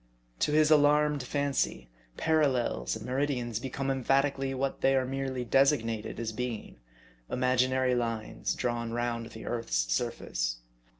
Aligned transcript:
To 0.39 0.51
his 0.51 0.71
alarmed 0.71 1.21
fancy, 1.21 1.87
parallels 2.17 2.95
and 2.95 3.05
meridians 3.05 3.59
become 3.59 3.91
emphatically 3.91 4.51
what 4.55 4.81
they 4.81 4.95
are 4.95 5.05
merely 5.05 5.45
designated 5.45 6.19
as 6.19 6.31
being: 6.31 6.77
im 7.29 7.41
aginary 7.43 7.95
lines 7.95 8.55
drawn 8.55 8.93
round 8.93 9.27
the 9.29 9.45
earth's 9.45 9.93
surface. 9.93 10.57